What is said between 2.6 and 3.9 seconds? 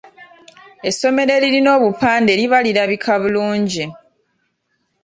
lirabika bulungi.